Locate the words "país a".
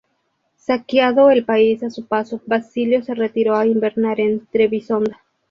1.45-1.91